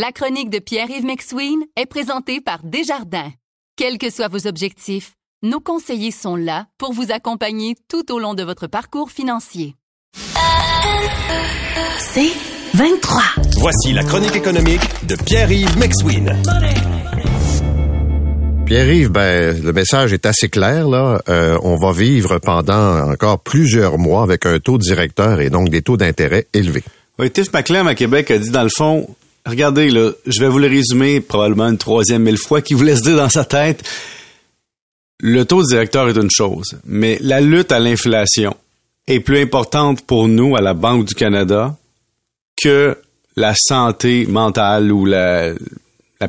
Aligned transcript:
La 0.00 0.12
chronique 0.12 0.48
de 0.48 0.60
Pierre-Yves 0.60 1.04
McSween 1.04 1.58
est 1.74 1.86
présentée 1.86 2.40
par 2.40 2.60
Desjardins. 2.62 3.32
Quels 3.74 3.98
que 3.98 4.10
soient 4.10 4.28
vos 4.28 4.46
objectifs, 4.46 5.14
nos 5.42 5.58
conseillers 5.58 6.12
sont 6.12 6.36
là 6.36 6.66
pour 6.78 6.92
vous 6.92 7.10
accompagner 7.10 7.74
tout 7.88 8.12
au 8.12 8.20
long 8.20 8.34
de 8.34 8.44
votre 8.44 8.68
parcours 8.68 9.10
financier. 9.10 9.74
C'est 11.98 12.30
23. 12.74 13.22
Voici 13.56 13.92
la 13.92 14.04
chronique 14.04 14.36
économique 14.36 14.82
de 15.08 15.16
Pierre-Yves 15.16 15.76
McSween. 15.76 16.32
Pierre-Yves, 18.66 19.10
ben, 19.10 19.60
le 19.60 19.72
message 19.72 20.12
est 20.12 20.26
assez 20.26 20.48
clair. 20.48 20.88
Là. 20.88 21.20
Euh, 21.28 21.58
on 21.64 21.74
va 21.74 21.90
vivre 21.90 22.38
pendant 22.38 23.10
encore 23.10 23.40
plusieurs 23.40 23.98
mois 23.98 24.22
avec 24.22 24.46
un 24.46 24.60
taux 24.60 24.78
directeur 24.78 25.40
et 25.40 25.50
donc 25.50 25.70
des 25.70 25.82
taux 25.82 25.96
d'intérêt 25.96 26.46
élevés. 26.54 26.84
Oui, 27.18 27.32
Tiff 27.32 27.52
McClem 27.52 27.88
à 27.88 27.96
Québec 27.96 28.30
a 28.30 28.38
dit 28.38 28.50
dans 28.50 28.62
le 28.62 28.70
fond, 28.72 29.08
regardez, 29.48 29.90
je 29.90 30.40
vais 30.40 30.48
vous 30.48 30.58
le 30.58 30.68
résumer 30.68 31.20
probablement 31.20 31.68
une 31.68 31.78
troisième 31.78 32.22
mille 32.22 32.38
fois, 32.38 32.62
qui 32.62 32.74
vous 32.74 32.82
laisse 32.82 33.02
dire 33.02 33.16
dans 33.16 33.28
sa 33.28 33.44
tête, 33.44 33.82
le 35.20 35.44
taux 35.44 35.62
directeur 35.62 36.08
est 36.08 36.16
une 36.16 36.30
chose, 36.30 36.78
mais 36.84 37.18
la 37.20 37.40
lutte 37.40 37.72
à 37.72 37.80
l'inflation 37.80 38.56
est 39.06 39.20
plus 39.20 39.40
importante 39.40 40.02
pour 40.02 40.28
nous 40.28 40.56
à 40.56 40.60
la 40.60 40.74
Banque 40.74 41.06
du 41.06 41.14
Canada 41.14 41.76
que 42.62 42.96
la 43.36 43.54
santé 43.56 44.26
mentale 44.26 44.92
ou 44.92 45.06
la, 45.06 45.54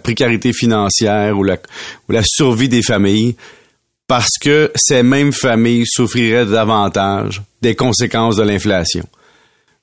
précarité 0.04 0.54
financière 0.54 1.38
ou 1.38 1.44
la 1.44 2.24
survie 2.24 2.70
des 2.70 2.84
familles 2.84 3.36
parce 4.10 4.40
que 4.42 4.72
ces 4.76 5.04
mêmes 5.04 5.32
familles 5.32 5.86
souffriraient 5.86 6.48
davantage 6.48 7.44
des 7.62 7.76
conséquences 7.76 8.38
de 8.38 8.42
l'inflation. 8.42 9.08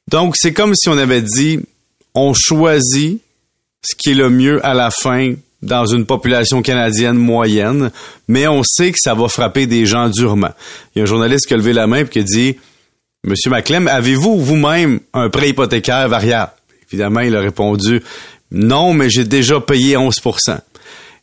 Donc, 0.08 0.34
c'est 0.36 0.52
comme 0.52 0.74
si 0.74 0.88
on 0.88 0.98
avait 0.98 1.22
dit, 1.22 1.60
on 2.12 2.34
choisit 2.34 3.22
ce 3.86 3.94
qui 3.94 4.10
est 4.10 4.14
le 4.14 4.30
mieux 4.30 4.64
à 4.64 4.74
la 4.74 4.90
fin 4.90 5.34
dans 5.62 5.86
une 5.86 6.06
population 6.06 6.62
canadienne 6.62 7.16
moyenne, 7.16 7.90
mais 8.28 8.46
on 8.46 8.62
sait 8.62 8.92
que 8.92 8.98
ça 9.00 9.14
va 9.14 9.28
frapper 9.28 9.66
des 9.66 9.86
gens 9.86 10.08
durement. 10.08 10.50
Il 10.94 10.98
y 10.98 11.00
a 11.00 11.02
un 11.04 11.06
journaliste 11.06 11.46
qui 11.46 11.54
a 11.54 11.56
levé 11.56 11.72
la 11.72 11.86
main 11.86 12.00
et 12.00 12.08
qui 12.08 12.18
a 12.18 12.22
dit, 12.22 12.56
Monsieur 13.24 13.50
Maclem, 13.50 13.88
avez-vous 13.88 14.38
vous-même 14.38 15.00
un 15.12 15.28
prêt 15.30 15.50
hypothécaire 15.50 16.08
variable? 16.08 16.52
Évidemment, 16.88 17.20
il 17.20 17.34
a 17.34 17.40
répondu, 17.40 18.02
non, 18.52 18.92
mais 18.92 19.10
j'ai 19.10 19.24
déjà 19.24 19.60
payé 19.60 19.96
11% 19.96 20.60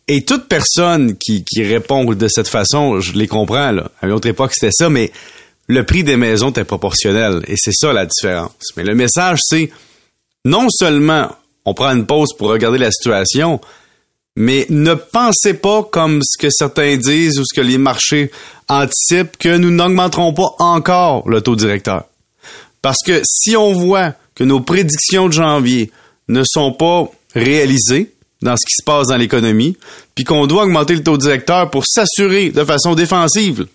et 0.08 0.26
toute 0.26 0.48
personne 0.48 1.16
qui, 1.18 1.44
répond 1.58 2.04
de 2.04 2.28
cette 2.28 2.50
façon, 2.50 3.00
je 3.00 3.14
les 3.14 3.28
comprends, 3.28 3.72
là. 3.72 3.90
À 4.02 4.08
une 4.08 4.14
autre 4.14 4.28
époque, 4.28 4.52
c'était 4.54 4.72
ça, 4.72 4.90
mais 4.90 5.12
le 5.68 5.86
prix 5.86 6.04
des 6.04 6.18
maisons 6.18 6.52
est 6.52 6.64
proportionnel. 6.66 7.42
Et 7.48 7.56
c'est 7.56 7.72
ça 7.74 7.94
la 7.94 8.06
différence. 8.06 8.52
Mais 8.76 8.84
le 8.84 8.96
message, 8.96 9.40
c'est 9.42 9.72
non 10.44 10.68
seulement 10.70 11.30
on 11.66 11.74
prend 11.74 11.92
une 11.92 12.06
pause 12.06 12.34
pour 12.38 12.50
regarder 12.50 12.78
la 12.78 12.92
situation, 12.92 13.60
mais 14.36 14.66
ne 14.70 14.94
pensez 14.94 15.54
pas 15.54 15.84
comme 15.84 16.22
ce 16.24 16.38
que 16.38 16.50
certains 16.50 16.98
disent 16.98 17.40
ou 17.40 17.44
ce 17.46 17.54
que 17.54 17.62
les 17.62 17.78
marchés 17.78 18.32
anticipent 18.68 19.38
que 19.38 19.58
nous 19.58 19.72
n'augmenterons 19.72 20.34
pas 20.34 20.56
encore 20.60 21.30
le 21.30 21.42
taux 21.42 21.56
directeur. 21.56 22.06
Parce 22.82 23.00
que 23.06 23.22
si 23.24 23.56
on 23.56 23.74
voit 23.74 24.14
que 24.36 24.44
nos 24.44 24.60
prédictions 24.60 25.28
de 25.28 25.34
janvier 25.34 25.92
ne 26.28 26.44
sont 26.44 26.72
pas 26.72 27.10
réalisées 27.36 28.12
dans 28.42 28.58
ce 28.58 28.66
qui 28.68 28.76
se 28.76 28.84
passe 28.84 29.08
dans 29.08 29.18
l'économie, 29.18 29.78
puis 30.16 30.26
qu'on 30.26 30.48
doit 30.48 30.64
augmenter 30.64 30.96
le 30.96 31.04
taux 31.04 31.18
directeur 31.18 31.70
pour 31.70 31.86
s'assurer 31.86 32.50
de 32.50 32.64
façon 32.66 32.96
défensive 32.96 33.68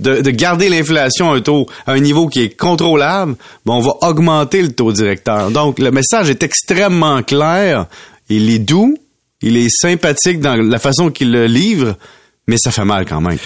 de, 0.00 0.30
garder 0.30 0.68
l'inflation 0.68 1.32
à 1.32 1.36
un 1.36 1.40
taux, 1.40 1.66
à 1.86 1.92
un 1.92 2.00
niveau 2.00 2.28
qui 2.28 2.42
est 2.42 2.56
contrôlable, 2.56 3.36
ben 3.64 3.74
on 3.74 3.80
va 3.80 3.94
augmenter 4.02 4.62
le 4.62 4.72
taux 4.72 4.92
directeur. 4.92 5.50
Donc, 5.50 5.78
le 5.78 5.90
message 5.90 6.30
est 6.30 6.42
extrêmement 6.42 7.22
clair. 7.22 7.86
Il 8.28 8.50
est 8.50 8.58
doux, 8.58 8.96
il 9.40 9.56
est 9.56 9.70
sympathique 9.70 10.40
dans 10.40 10.56
la 10.56 10.78
façon 10.78 11.10
qu'il 11.10 11.32
le 11.32 11.46
livre, 11.46 11.96
mais 12.46 12.56
ça 12.58 12.70
fait 12.70 12.84
mal 12.84 13.06
quand 13.06 13.20
même. 13.20 13.38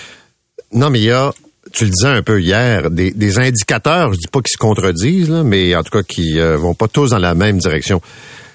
Non, 0.73 0.91
mais 0.91 1.01
il 1.01 1.05
y 1.05 1.11
a, 1.11 1.33
tu 1.73 1.85
le 1.85 1.91
disais 1.91 2.09
un 2.09 2.23
peu 2.23 2.41
hier, 2.41 2.91
des, 2.91 3.39
indicateurs, 3.39 4.13
je 4.13 4.19
dis 4.19 4.29
pas 4.31 4.41
qu'ils 4.41 4.53
se 4.53 4.59
contredisent, 4.59 5.31
mais 5.31 5.75
en 5.77 5.83
tout 5.83 5.91
cas 5.91 6.03
qui 6.03 6.39
euh, 6.39 6.57
vont 6.57 6.75
pas 6.75 6.89
tous 6.89 7.11
dans 7.11 7.19
la 7.19 7.35
même 7.35 7.59
direction. 7.59 8.01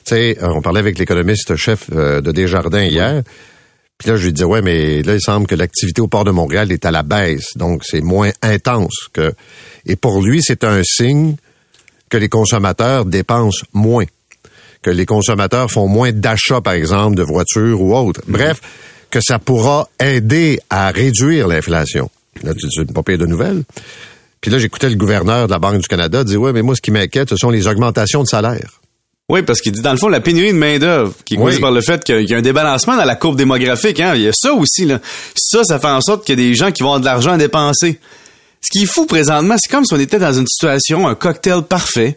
Tu 0.06 0.16
sais, 0.16 0.38
on 0.42 0.62
parlait 0.62 0.80
avec 0.80 1.00
l'économiste 1.00 1.56
chef 1.56 1.86
euh, 1.92 2.22
de 2.22 2.32
Desjardins 2.32 2.84
hier. 2.84 3.24
Puis 3.98 4.10
là, 4.10 4.18
je 4.18 4.26
lui 4.26 4.34
disais, 4.34 4.46
ouais, 4.46 4.62
mais 4.62 5.02
là, 5.04 5.16
il 5.16 5.22
semble 5.22 5.48
que 5.48 5.56
l'activité 5.56 6.02
au 6.02 6.08
port 6.08 6.26
de 6.26 6.32
Montréal 6.32 6.72
est 6.72 6.86
à 6.86 6.92
la 6.92 7.04
baisse. 7.04 7.56
Donc, 7.56 7.84
c'est 7.86 8.02
moins 8.02 8.32
intense 8.42 9.08
que. 9.14 9.34
Et 9.86 9.96
pour 9.96 10.22
lui, 10.22 10.42
c'est 10.42 10.64
un 10.64 10.82
signe 10.84 11.36
que 12.10 12.18
les 12.18 12.30
consommateurs 12.30 13.06
dépensent 13.06 13.66
moins. 13.74 14.06
Que 14.82 14.90
les 14.90 15.06
consommateurs 15.06 15.72
font 15.72 15.88
moins 15.88 16.12
d'achats, 16.12 16.62
par 16.62 16.74
exemple, 16.74 17.16
de 17.16 17.24
voitures 17.24 17.82
ou 17.82 17.96
autres. 17.96 18.22
Mhm. 18.28 18.34
Bref, 18.34 18.62
que 19.10 19.20
ça 19.22 19.40
pourra 19.40 19.88
aider 20.00 20.60
à 20.70 20.92
réduire 20.92 21.48
l'inflation. 21.48 22.10
Là, 22.44 22.54
tu 22.54 22.68
ne 22.80 22.84
pas 22.86 23.02
payer 23.02 23.18
de 23.18 23.26
nouvelles. 23.26 23.64
Puis 24.42 24.52
là, 24.52 24.60
j'écoutais 24.60 24.90
le 24.90 24.96
gouverneur 24.96 25.48
de 25.48 25.52
la 25.52 25.60
Banque 25.60 25.82
du 25.82 25.88
Canada 25.88 26.24
dire, 26.24 26.42
ouais, 26.42 26.52
mais 26.54 26.62
moi, 26.62 26.76
ce 26.76 26.82
qui 26.82 26.92
m'inquiète, 26.92 27.30
ce 27.30 27.38
sont 27.38 27.50
les 27.50 27.68
augmentations 27.68 28.22
de 28.22 28.28
salaire. 28.28 28.82
Oui, 29.28 29.42
parce 29.42 29.60
qu'il 29.60 29.72
dit 29.72 29.82
dans 29.82 29.92
le 29.92 29.98
fond 29.98 30.08
la 30.08 30.22
pénurie 30.22 30.54
de 30.54 30.58
main 30.58 30.78
d'œuvre 30.78 31.16
qui 31.26 31.34
est 31.34 31.38
causée 31.38 31.60
par 31.60 31.72
le 31.72 31.82
fait 31.82 32.04
qu'il 32.04 32.30
y 32.30 32.34
a 32.36 32.38
un 32.38 32.44
débalancement 32.44 32.96
dans 32.96 33.06
la 33.06 33.16
courbe 33.16 33.36
démographique. 33.36 34.00
Hein? 34.00 34.14
Il 34.16 34.22
y 34.22 34.28
a 34.28 34.32
ça 34.34 34.54
aussi 34.54 34.86
là. 34.86 35.00
Ça, 35.36 35.64
ça 35.64 35.80
fait 35.80 35.88
en 35.88 36.02
sorte 36.02 36.24
qu'il 36.26 36.40
y 36.40 36.44
a 36.44 36.48
des 36.48 36.54
gens 36.54 36.72
qui 36.72 36.84
vont 36.84 36.90
avoir 36.90 37.00
de 37.00 37.06
l'argent 37.06 37.32
à 37.32 37.38
dépenser. 37.38 38.00
Ce 38.62 38.70
qui 38.72 38.84
est 38.84 38.88
fou 38.88 39.08
présentement, 39.08 39.56
c'est 39.60 39.72
comme 39.72 39.84
si 39.84 39.94
on 39.94 40.00
était 40.00 40.20
dans 40.20 40.34
une 40.34 40.46
situation, 40.48 41.08
un 41.08 41.14
cocktail 41.16 41.62
parfait, 41.64 42.16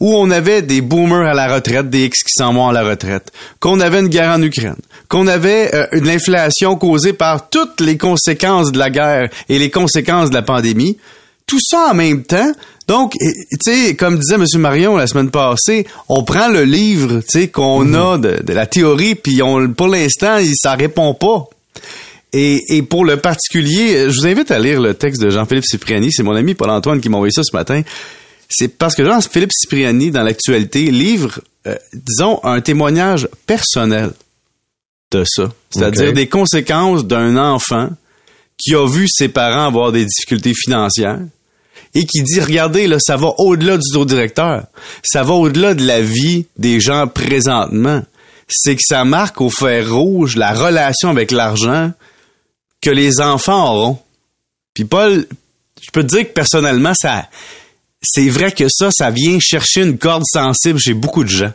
où 0.00 0.14
on 0.14 0.30
avait 0.30 0.62
des 0.62 0.80
boomers 0.80 1.26
à 1.26 1.34
la 1.34 1.54
retraite, 1.54 1.90
des 1.90 2.04
X 2.04 2.22
qui 2.22 2.32
s'en 2.34 2.54
vont 2.54 2.68
à 2.68 2.72
la 2.72 2.82
retraite, 2.82 3.32
qu'on 3.58 3.80
avait 3.80 4.00
une 4.00 4.08
guerre 4.08 4.30
en 4.30 4.42
Ukraine, 4.42 4.76
qu'on 5.08 5.26
avait 5.26 5.74
euh, 5.74 5.86
une 5.92 6.08
inflation 6.08 6.76
causée 6.76 7.12
par 7.12 7.50
toutes 7.50 7.80
les 7.80 7.98
conséquences 7.98 8.72
de 8.72 8.78
la 8.78 8.88
guerre 8.88 9.28
et 9.50 9.58
les 9.58 9.70
conséquences 9.70 10.30
de 10.30 10.34
la 10.34 10.42
pandémie. 10.42 10.96
Tout 11.50 11.58
ça 11.60 11.88
en 11.90 11.94
même 11.94 12.22
temps, 12.22 12.52
donc, 12.86 13.14
tu 13.18 13.56
sais, 13.64 13.96
comme 13.96 14.18
disait 14.18 14.36
M. 14.36 14.44
Marion 14.58 14.96
la 14.96 15.08
semaine 15.08 15.32
passée, 15.32 15.84
on 16.08 16.22
prend 16.22 16.48
le 16.48 16.62
livre, 16.62 17.22
tu 17.22 17.40
sais, 17.40 17.48
qu'on 17.48 17.84
mhm. 17.84 17.94
a 17.94 18.18
de, 18.18 18.52
la 18.52 18.66
théorie, 18.66 19.16
puis 19.16 19.42
on, 19.42 19.72
pour 19.72 19.88
l'instant, 19.88 20.38
ça 20.54 20.74
répond 20.74 21.12
pas. 21.14 21.48
Et, 22.32 22.82
pour 22.88 23.04
le 23.04 23.16
particulier, 23.16 24.10
je 24.10 24.20
vous 24.20 24.26
invite 24.28 24.52
à 24.52 24.60
lire 24.60 24.80
le 24.80 24.94
texte 24.94 25.20
de 25.20 25.28
Jean-Philippe 25.30 25.64
Cipriani. 25.64 26.12
C'est 26.12 26.22
mon 26.22 26.36
ami 26.36 26.54
Paul-Antoine 26.54 27.00
qui 27.00 27.08
m'a 27.08 27.16
envoyé 27.16 27.32
ça 27.32 27.42
ce 27.42 27.56
matin. 27.56 27.82
C'est 28.48 28.76
parce 28.78 28.94
que 28.94 29.04
Jean-Philippe 29.04 29.52
Cipriani, 29.52 30.12
dans 30.12 30.22
l'actualité, 30.22 30.92
livre, 30.92 31.40
euh, 31.66 31.74
disons, 31.92 32.38
un 32.44 32.60
témoignage 32.60 33.28
personnel 33.44 34.12
de 35.10 35.24
ça. 35.24 35.52
C'est-à-dire 35.70 36.12
des 36.12 36.28
conséquences 36.28 37.04
d'un 37.04 37.36
enfant 37.36 37.90
qui 38.56 38.74
a 38.74 38.86
vu 38.86 39.06
ses 39.08 39.28
parents 39.28 39.66
avoir 39.66 39.90
des 39.90 40.04
difficultés 40.04 40.54
financières, 40.54 41.20
et 41.94 42.06
qui 42.06 42.22
dit, 42.22 42.40
regardez, 42.40 42.86
là, 42.86 42.98
ça 43.00 43.16
va 43.16 43.32
au-delà 43.38 43.76
du 43.76 43.90
taux 43.92 44.04
directeur. 44.04 44.64
Ça 45.02 45.22
va 45.22 45.34
au-delà 45.34 45.74
de 45.74 45.84
la 45.84 46.00
vie 46.00 46.46
des 46.56 46.80
gens 46.80 47.06
présentement. 47.08 48.02
C'est 48.48 48.76
que 48.76 48.82
ça 48.84 49.04
marque 49.04 49.40
au 49.40 49.50
fer 49.50 49.92
rouge 49.92 50.36
la 50.36 50.52
relation 50.52 51.10
avec 51.10 51.30
l'argent 51.30 51.92
que 52.80 52.90
les 52.90 53.20
enfants 53.20 53.72
auront. 53.72 53.98
Puis 54.74 54.84
Paul, 54.84 55.26
je 55.80 55.90
peux 55.92 56.02
te 56.02 56.14
dire 56.14 56.22
que 56.22 56.32
personnellement, 56.32 56.92
ça, 56.94 57.28
c'est 58.02 58.28
vrai 58.28 58.52
que 58.52 58.68
ça, 58.68 58.90
ça 58.92 59.10
vient 59.10 59.38
chercher 59.40 59.82
une 59.82 59.98
corde 59.98 60.24
sensible 60.26 60.78
chez 60.78 60.94
beaucoup 60.94 61.24
de 61.24 61.28
gens. 61.28 61.52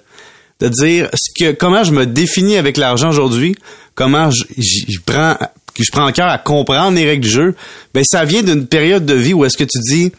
De 0.59 0.69
dire 0.69 1.09
ce 1.13 1.31
que, 1.37 1.51
comment 1.51 1.83
je 1.83 1.91
me 1.91 2.05
définis 2.05 2.55
avec 2.55 2.77
l'argent 2.77 3.09
aujourd'hui, 3.09 3.55
comment 3.93 4.29
je, 4.31 4.43
je 4.57 4.99
prends, 5.05 5.37
que 5.75 5.83
je 5.83 5.91
prends 5.91 6.07
en 6.07 6.11
cœur 6.11 6.29
à 6.29 6.37
comprendre 6.37 6.95
les 6.95 7.05
règles 7.05 7.23
du 7.23 7.29
jeu, 7.29 7.55
ben 7.93 8.03
ça 8.03 8.25
vient 8.25 8.41
d'une 8.41 8.65
période 8.65 9.05
de 9.05 9.13
vie 9.13 9.33
où 9.33 9.45
est-ce 9.45 9.57
que 9.57 9.63
tu 9.63 9.79
dis, 9.79 10.11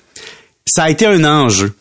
ça 0.66 0.84
a 0.84 0.90
été 0.90 1.06
un 1.06 1.24
enjeu. 1.24 1.74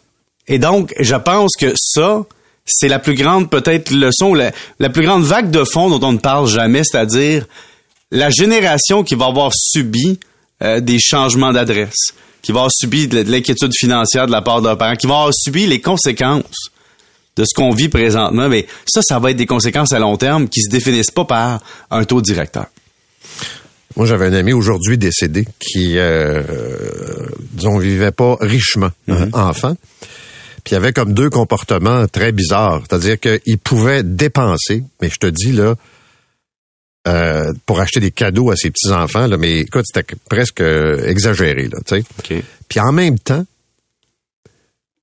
Et 0.48 0.60
donc, 0.60 0.94
je 1.00 1.16
pense 1.16 1.52
que 1.60 1.74
ça, 1.76 2.24
c'est 2.66 2.88
la 2.88 3.00
plus 3.00 3.16
grande 3.16 3.50
peut-être 3.50 3.92
leçon, 3.92 4.34
la, 4.34 4.52
la, 4.80 4.90
plus 4.90 5.04
grande 5.04 5.24
vague 5.24 5.52
de 5.52 5.64
fond 5.64 5.90
dont 5.90 6.08
on 6.08 6.14
ne 6.14 6.18
parle 6.18 6.48
jamais, 6.48 6.84
c'est-à-dire 6.84 7.46
la 8.12 8.30
génération 8.30 9.04
qui 9.04 9.16
va 9.16 9.26
avoir 9.26 9.52
subi 9.54 10.20
euh, 10.64 10.80
des 10.80 11.00
changements 11.00 11.52
d'adresse, 11.52 12.14
qui 12.42 12.52
va 12.52 12.60
avoir 12.60 12.72
subi 12.72 13.08
de, 13.08 13.22
l'inquiétude 13.22 13.74
financière 13.76 14.28
de 14.28 14.32
la 14.32 14.42
part 14.42 14.62
d'un 14.62 14.76
parent, 14.76 14.96
qui 14.96 15.08
va 15.08 15.16
avoir 15.16 15.34
subi 15.34 15.68
les 15.68 15.82
conséquences 15.82 16.70
de 17.36 17.44
ce 17.44 17.54
qu'on 17.54 17.72
vit 17.72 17.90
présentement. 17.90 18.48
Mais 18.48 18.68
ça, 18.86 19.02
ça 19.02 19.20
va 19.20 19.32
être 19.32 19.38
des 19.38 19.46
conséquences 19.46 19.94
à 19.94 20.00
long 20.00 20.16
terme 20.16 20.48
qui 20.48 20.62
se 20.62 20.70
définissent 20.70 21.12
pas 21.12 21.26
par 21.26 21.60
un 21.92 22.06
taux 22.06 22.22
directeur. 22.22 22.68
Moi, 23.96 24.06
j'avais 24.06 24.26
un 24.26 24.34
ami 24.34 24.54
aujourd'hui 24.54 24.98
décédé 24.98 25.46
qui, 25.60 25.98
euh, 25.98 26.42
disons, 27.54 27.78
vivait 27.78 28.12
pas 28.12 28.38
richement, 28.42 28.92
mm 29.08 29.30
enfant. 29.34 29.76
Puis 30.64 30.74
il 30.74 30.76
avait 30.76 30.94
comme 30.94 31.14
deux 31.14 31.30
comportements 31.30 32.08
très 32.08 32.32
bizarres. 32.32 32.82
C'est-à-dire 32.90 33.20
qu'il 33.20 33.58
pouvait 33.60 34.04
dépenser, 34.04 34.84
mais 35.02 35.10
je 35.10 35.18
te 35.18 35.28
dis, 35.28 35.52
là, 35.52 35.76
euh, 37.08 37.54
pour 37.68 37.80
acheter 37.80 38.00
des 38.00 38.10
cadeaux 38.10 38.50
à 38.50 38.56
ses 38.56 38.72
petits-enfants, 38.72 39.28
là, 39.28 39.38
mais 39.38 39.60
écoute, 39.60 39.86
c'était 39.86 40.16
presque 40.28 40.62
exagéré, 40.62 41.70
là, 41.70 41.78
tu 41.86 42.02
sais. 42.02 42.44
Puis 42.68 42.80
en 42.80 42.92
même 42.92 43.20
temps, 43.20 43.46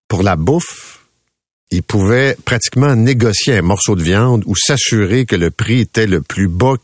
pour 0.09 0.25
la 0.25 0.35
bouffe, 0.35 0.92
il 1.73 1.83
pouvait 1.83 2.37
pratiquement 2.45 2.95
négocier 2.95 3.57
un 3.57 3.63
morceau 3.63 3.97
de 3.97 4.03
viande 4.03 4.43
ou 4.47 4.55
s'assurer 4.55 5.25
que 5.25 5.37
le 5.37 5.51
prix 5.51 5.81
était 5.81 6.07
le 6.07 6.21
plus 6.21 6.47
bas. 6.47 6.75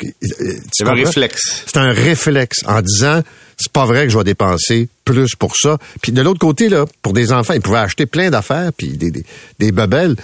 C'est 0.72 0.88
un 0.88 0.94
réflexe. 0.94 1.64
C'est 1.66 1.76
un 1.76 1.92
réflexe 1.92 2.64
en 2.66 2.80
disant 2.80 3.22
c'est 3.58 3.72
pas 3.72 3.84
vrai 3.84 4.06
que 4.06 4.12
je 4.12 4.18
vais 4.18 4.24
dépenser 4.24 4.88
plus 5.04 5.34
pour 5.36 5.56
ça. 5.56 5.78
Puis 6.00 6.12
de 6.12 6.22
l'autre 6.22 6.38
côté 6.40 6.68
là, 6.68 6.86
pour 7.02 7.12
des 7.12 7.32
enfants, 7.32 7.54
ils 7.54 7.60
pouvaient 7.60 7.78
acheter 7.78 8.06
plein 8.06 8.30
d'affaires 8.30 8.72
puis 8.76 8.96
des 8.96 9.10
des, 9.10 9.24
des 9.58 9.72
bebelles. 9.72 10.16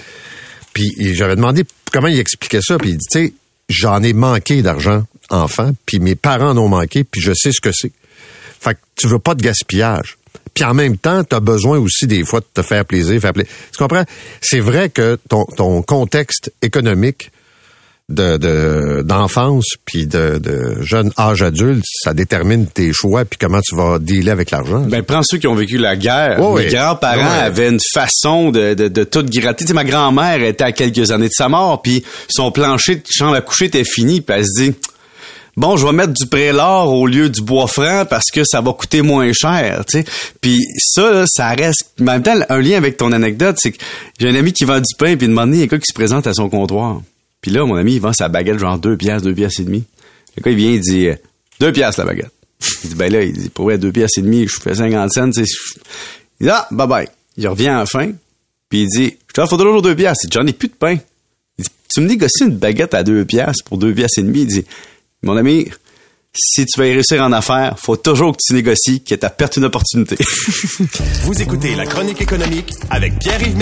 Puis 0.73 0.91
j'avais 1.15 1.37
demandé 1.37 1.65
comment 1.93 2.09
il 2.09 2.19
expliquait 2.19 2.63
ça 2.63 2.79
puis 2.79 2.91
il 2.91 2.97
dit 2.97 3.07
tu 3.13 3.27
sais, 3.27 3.33
j'en 3.69 4.03
ai 4.03 4.15
manqué 4.15 4.63
d'argent 4.63 5.05
enfant, 5.31 5.73
puis 5.87 6.01
mes 6.01 6.15
parents 6.15 6.51
en 6.51 6.59
ont 6.59 6.69
manqué, 6.69 7.05
puis 7.05 7.21
je 7.21 7.33
sais 7.35 7.53
ce 7.53 7.61
que 7.61 7.71
c'est. 7.73 7.93
Fait 8.61 8.75
que 8.75 8.81
tu 8.97 9.09
veux 9.09 9.19
pas 9.19 9.35
de 9.35 9.43
gaspillage. 9.43 10.17
Puis 10.55 10.65
en 10.65 10.75
même 10.75 10.97
temps, 10.97 11.25
tu 11.25 11.35
as 11.35 11.41
besoin 11.41 11.79
aussi 11.79 12.07
des 12.07 12.25
fois 12.25 12.41
de 12.41 12.47
te 12.53 12.63
faire 12.63 12.85
plaisir, 12.85 13.21
faire 13.21 13.33
plaisir. 13.33 13.53
Tu 13.73 13.79
comprends? 13.79 14.05
C'est 14.41 14.61
vrai 14.61 14.89
que 14.89 15.19
ton, 15.29 15.45
ton 15.45 15.83
contexte 15.83 16.53
économique 16.63 17.31
de 18.11 19.01
d'enfance 19.03 19.65
puis 19.87 20.07
de, 20.07 20.39
de 20.39 20.83
jeune 20.83 21.11
âge 21.19 21.43
adulte, 21.43 21.85
ça 22.03 22.13
détermine 22.13 22.67
tes 22.67 22.93
choix 22.93 23.25
puis 23.25 23.39
comment 23.39 23.61
tu 23.63 23.75
vas 23.75 23.99
dealer 23.99 24.31
avec 24.31 24.51
l'argent. 24.51 24.81
Ben 24.81 25.03
prends 25.03 25.23
ceux 25.23 25.39
qui 25.39 25.47
ont 25.47 25.55
vécu 25.55 25.79
la 25.79 25.97
guerre. 25.97 26.39
Mes 26.55 26.67
grands-parents 26.67 27.41
avaient 27.41 27.71
une 27.71 27.81
façon 27.95 28.51
de, 28.51 28.75
de, 28.75 28.89
de 28.89 29.05
tout 29.05 29.25
gratter. 29.25 29.65
Tu 29.65 29.69
sais, 29.69 29.75
ma 29.75 29.85
grand-mère 29.85 30.43
était 30.43 30.65
à 30.65 30.73
quelques 30.73 31.11
années 31.13 31.29
de 31.29 31.35
sa 31.35 31.49
mort 31.49 31.81
puis 31.81 32.05
son 32.29 32.53
plancher 32.53 32.97
de 32.97 33.03
chambre 33.09 33.37
à 33.37 33.41
coucher 33.41 33.67
était 33.67 33.85
fini 33.85 34.21
puis 34.21 34.37
elle 34.37 34.45
se 34.45 34.63
dit 34.63 34.75
bon, 35.57 35.77
je 35.77 35.87
vais 35.87 35.93
mettre 35.93 36.13
du 36.13 36.27
prélard 36.27 36.93
au 36.93 37.07
lieu 37.07 37.29
du 37.29 37.43
bois 37.43 37.67
franc 37.67 38.05
parce 38.09 38.31
que 38.31 38.45
ça 38.45 38.61
va 38.61 38.73
coûter 38.73 39.03
moins 39.03 39.33
cher, 39.33 39.85
tu 39.87 39.99
sais. 39.99 40.05
Puis 40.41 40.61
ça, 40.79 41.25
ça 41.27 41.51
reste, 41.51 41.95
en 42.01 42.05
même 42.05 42.23
temps, 42.23 42.39
un 42.49 42.61
lien 42.61 42.77
avec 42.77 42.97
ton 42.97 43.13
anecdote, 43.13 43.57
c'est 43.59 43.73
que 43.73 43.79
j'ai 44.19 44.29
un 44.29 44.35
ami 44.35 44.53
qui 44.53 44.65
vend 44.65 44.79
du 44.79 44.95
pain, 44.99 45.17
puis 45.17 45.27
une 45.27 45.55
il 45.55 45.61
y 45.61 45.63
a 45.63 45.67
quelqu'un 45.67 45.79
qui 45.79 45.87
se 45.87 45.95
présente 45.95 46.27
à 46.27 46.35
son 46.35 46.49
comptoir. 46.49 47.01
Puis 47.41 47.51
là, 47.51 47.65
mon 47.67 47.77
ami, 47.77 47.95
il 47.95 48.01
vend 48.01 48.13
sa 48.13 48.29
baguette 48.29 48.59
genre 48.59 48.79
deux 48.79 48.97
piastres, 48.97 49.25
deux 49.29 49.35
piastres 49.35 49.61
et 49.61 49.65
demi. 49.65 49.85
Le 50.37 50.43
gars, 50.43 50.51
il 50.51 50.57
vient, 50.57 50.71
il 50.71 50.81
dit, 50.81 51.09
deux 51.61 51.73
piastres 51.73 52.01
la 52.01 52.07
baguette. 52.07 52.31
Il 52.85 52.91
dit, 52.91 52.97
ben 52.97 53.13
là, 53.13 53.23
il 53.23 53.33
dit, 53.33 53.51
pour 53.51 53.67
vrai, 53.67 53.77
deux 53.77 53.93
piastres 53.93 54.21
et 54.21 54.23
demi, 54.23 54.47
je 54.47 54.59
fais 54.59 54.75
50 54.75 55.13
cents, 55.13 55.31
tu 55.31 55.45
sais. 55.45 55.53
Il 56.41 56.47
dit, 56.47 56.51
ah, 56.51 56.67
bye 56.71 56.87
bye. 56.87 57.09
Il 57.37 57.47
revient 57.49 57.69
à 57.69 57.79
la 57.79 57.87
fin, 57.87 58.13
puis 58.71 58.83
il 58.83 58.89
dit, 58.89 59.17
je 59.29 59.33
t'offre 59.35 59.59
toujours 59.59 59.83
deux 59.83 59.95
piastres. 59.95 60.25
Il 60.25 60.31
dit, 60.31 60.35
j'en 60.35 60.47
ai 60.47 60.53
plus 60.53 60.69
de 60.69 60.75
pain. 60.75 60.97
Il 61.59 61.65
dit, 61.65 61.71
tu 61.93 62.01
me 62.01 62.07
négocies 62.07 62.45
une 62.45 62.57
baguette 62.57 62.95
à 62.95 63.03
deux 63.03 63.25
piastres 63.25 63.65
pour 63.65 63.77
deux 63.77 63.93
piastres 63.93 64.21
et 64.21 64.23
demi. 64.23 64.43
Il 64.43 64.47
dit, 64.47 64.65
mon 65.25 65.37
ami, 65.37 65.69
si 66.35 66.67
tu 66.67 66.81
veux 66.81 66.89
y 66.89 66.93
réussir 66.93 67.23
en 67.23 67.33
affaires, 67.33 67.79
faut 67.79 67.97
toujours 67.97 68.33
que 68.33 68.43
tu 68.45 68.55
négocies, 68.55 69.03
que 69.03 69.15
tu 69.15 69.27
perte 69.37 69.57
une 69.57 69.65
opportunité. 69.65 70.17
Vous 71.23 71.41
écoutez 71.41 71.75
La 71.75 71.87
Chronique 71.87 72.21
économique 72.21 72.73
avec 72.91 73.19
Pierre-Yves 73.19 73.57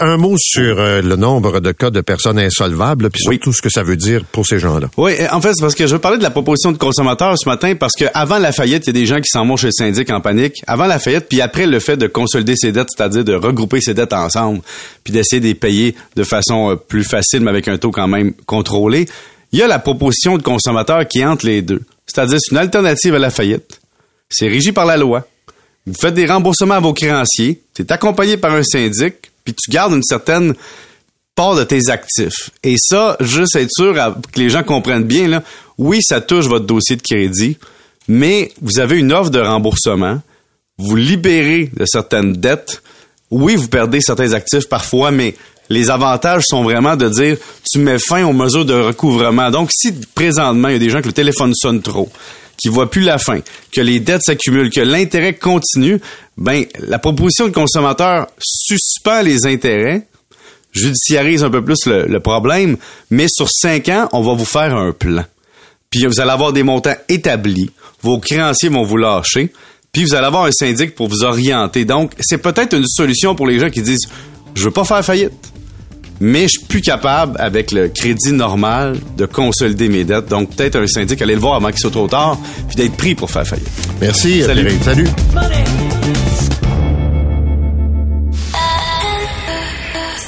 Un 0.00 0.18
mot 0.18 0.36
sur 0.38 0.78
euh, 0.78 1.00
le 1.00 1.16
nombre 1.16 1.60
de 1.60 1.72
cas 1.72 1.88
de 1.88 2.02
personnes 2.02 2.38
insolvables, 2.38 3.08
puis 3.08 3.22
surtout 3.22 3.54
ce 3.54 3.62
que 3.62 3.70
ça 3.70 3.82
veut 3.82 3.96
dire 3.96 4.24
pour 4.30 4.46
ces 4.46 4.58
gens-là. 4.58 4.90
Oui, 4.98 5.12
en 5.32 5.40
fait, 5.40 5.54
c'est 5.54 5.62
parce 5.62 5.74
que 5.74 5.86
je 5.86 5.94
veux 5.94 5.98
parler 5.98 6.18
de 6.18 6.22
la 6.22 6.30
proposition 6.30 6.70
de 6.70 6.76
consommateur 6.76 7.34
ce 7.38 7.48
matin, 7.48 7.74
parce 7.74 7.94
que 7.98 8.04
avant 8.12 8.38
la 8.38 8.52
faillite, 8.52 8.84
il 8.84 8.88
y 8.88 8.90
a 8.90 9.00
des 9.00 9.06
gens 9.06 9.20
qui 9.20 9.30
s'en 9.30 9.46
vont 9.46 9.56
chez 9.56 9.68
le 9.68 9.72
syndic 9.72 10.10
en 10.10 10.20
panique. 10.20 10.62
Avant 10.66 10.86
la 10.86 10.98
faillite, 10.98 11.28
puis 11.30 11.40
après 11.40 11.66
le 11.66 11.80
fait 11.80 11.96
de 11.96 12.06
consolider 12.06 12.56
ses 12.56 12.72
dettes, 12.72 12.88
c'est-à-dire 12.94 13.24
de 13.24 13.34
regrouper 13.34 13.80
ses 13.80 13.94
dettes 13.94 14.12
ensemble, 14.12 14.60
puis 15.02 15.14
d'essayer 15.14 15.40
de 15.40 15.46
les 15.46 15.54
payer 15.54 15.94
de 16.14 16.24
façon 16.24 16.72
euh, 16.72 16.76
plus 16.76 17.04
facile, 17.04 17.40
mais 17.40 17.50
avec 17.50 17.66
un 17.66 17.78
taux 17.78 17.90
quand 17.90 18.08
même 18.08 18.34
contrôlé, 18.44 19.06
il 19.52 19.58
y 19.58 19.62
a 19.62 19.66
la 19.66 19.78
proposition 19.78 20.36
de 20.36 20.42
consommateur 20.42 21.08
qui 21.08 21.24
entre 21.24 21.46
les 21.46 21.62
deux. 21.62 21.80
C'est-à-dire, 22.06 22.38
c'est 22.40 22.52
une 22.52 22.58
alternative 22.58 23.14
à 23.14 23.18
la 23.18 23.30
faillite. 23.30 23.80
C'est 24.28 24.48
régi 24.48 24.72
par 24.72 24.84
la 24.84 24.98
loi. 24.98 25.26
Vous 25.86 25.94
faites 25.94 26.14
des 26.14 26.26
remboursements 26.26 26.74
à 26.74 26.80
vos 26.80 26.92
créanciers. 26.92 27.62
C'est 27.74 27.90
accompagné 27.90 28.36
par 28.36 28.54
un 28.54 28.62
syndic 28.62 29.14
puis 29.44 29.54
tu 29.54 29.70
gardes 29.70 29.92
une 29.92 30.02
certaine 30.02 30.54
part 31.34 31.56
de 31.56 31.64
tes 31.64 31.88
actifs. 31.88 32.50
Et 32.62 32.74
ça, 32.78 33.16
juste 33.20 33.56
être 33.56 33.70
sûr 33.70 33.94
que 33.94 34.38
les 34.38 34.50
gens 34.50 34.62
comprennent 34.62 35.04
bien, 35.04 35.28
là, 35.28 35.42
oui, 35.78 36.00
ça 36.02 36.20
touche 36.20 36.46
votre 36.46 36.66
dossier 36.66 36.96
de 36.96 37.02
crédit, 37.02 37.56
mais 38.08 38.52
vous 38.60 38.78
avez 38.78 38.98
une 38.98 39.12
offre 39.12 39.30
de 39.30 39.40
remboursement, 39.40 40.20
vous 40.78 40.96
libérez 40.96 41.70
de 41.74 41.84
certaines 41.86 42.32
dettes. 42.32 42.82
Oui, 43.30 43.56
vous 43.56 43.68
perdez 43.68 44.00
certains 44.00 44.32
actifs 44.32 44.68
parfois, 44.68 45.10
mais 45.10 45.34
les 45.68 45.88
avantages 45.88 46.42
sont 46.46 46.64
vraiment 46.64 46.96
de 46.96 47.08
dire 47.08 47.36
tu 47.70 47.78
mets 47.78 47.98
fin 47.98 48.24
aux 48.24 48.32
mesures 48.32 48.64
de 48.64 48.74
recouvrement. 48.74 49.50
Donc, 49.50 49.70
si 49.72 49.92
présentement, 50.14 50.68
il 50.68 50.72
y 50.72 50.76
a 50.76 50.80
des 50.80 50.90
gens 50.90 51.00
que 51.00 51.06
le 51.06 51.12
téléphone 51.12 51.54
sonne 51.54 51.80
trop, 51.80 52.10
qui 52.60 52.68
voient 52.68 52.90
plus 52.90 53.00
la 53.00 53.18
fin, 53.18 53.40
que 53.72 53.80
les 53.80 54.00
dettes 54.00 54.22
s'accumulent, 54.22 54.70
que 54.70 54.80
l'intérêt 54.80 55.34
continue, 55.34 56.00
ben 56.36 56.64
la 56.78 56.98
proposition 56.98 57.48
de 57.48 57.52
consommateur 57.52 58.26
suspend 58.38 59.22
les 59.22 59.46
intérêts, 59.46 60.06
judiciarise 60.72 61.42
un 61.42 61.50
peu 61.50 61.64
plus 61.64 61.86
le, 61.86 62.20
problème, 62.20 62.76
mais 63.10 63.26
sur 63.28 63.48
cinq 63.50 63.88
ans, 63.88 64.08
on 64.12 64.20
va 64.20 64.34
vous 64.34 64.44
faire 64.44 64.76
un 64.76 64.92
plan. 64.92 65.24
Puis 65.88 66.04
vous 66.06 66.20
allez 66.20 66.30
avoir 66.30 66.52
des 66.52 66.62
montants 66.62 66.94
établis, 67.08 67.70
vos 68.02 68.18
créanciers 68.18 68.68
vont 68.68 68.84
vous 68.84 68.98
lâcher, 68.98 69.52
puis 69.90 70.04
vous 70.04 70.14
allez 70.14 70.26
avoir 70.26 70.44
un 70.44 70.52
syndic 70.52 70.94
pour 70.94 71.08
vous 71.08 71.24
orienter. 71.24 71.84
Donc, 71.84 72.12
c'est 72.20 72.38
peut-être 72.38 72.76
une 72.76 72.86
solution 72.86 73.34
pour 73.34 73.46
les 73.46 73.58
gens 73.58 73.70
qui 73.70 73.82
disent 73.82 74.06
je 74.54 74.64
veux 74.64 74.70
pas 74.70 74.84
faire 74.84 75.04
faillite 75.04 75.49
mais 76.20 76.42
je 76.42 76.58
suis 76.58 76.66
plus 76.66 76.82
capable, 76.82 77.36
avec 77.40 77.72
le 77.72 77.88
crédit 77.88 78.32
normal, 78.32 78.98
de 79.16 79.26
consolider 79.26 79.88
mes 79.88 80.04
dettes. 80.04 80.28
Donc, 80.28 80.54
peut-être 80.54 80.76
un 80.76 80.86
syndic, 80.86 81.20
aller 81.22 81.34
le 81.34 81.40
voir 81.40 81.54
avant 81.54 81.68
qu'il 81.68 81.78
soit 81.78 81.90
trop 81.90 82.08
tard, 82.08 82.38
puis 82.68 82.76
d'être 82.76 82.96
pris 82.96 83.14
pour 83.14 83.30
faire 83.30 83.46
faillite. 83.46 83.68
Merci. 84.00 84.42
Salut. 84.42 84.70
Salut. 84.82 85.08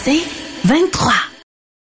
C'est 0.05 0.23
23. 0.65 1.32